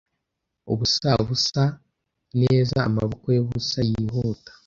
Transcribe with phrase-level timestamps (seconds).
[0.71, 1.63] ubusa busa
[2.41, 4.51] neza amaboko yubusa yihuta